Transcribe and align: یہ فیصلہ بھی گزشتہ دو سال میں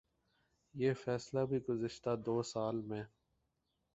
یہ 0.73 0.93
فیصلہ 0.93 1.39
بھی 1.45 1.59
گزشتہ 1.69 2.15
دو 2.25 2.41
سال 2.43 2.81
میں 2.81 3.03